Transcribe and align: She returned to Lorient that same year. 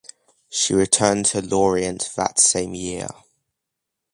She 0.49 0.73
returned 0.73 1.27
to 1.27 1.43
Lorient 1.43 2.09
that 2.15 2.39
same 2.39 2.73
year. 2.73 3.09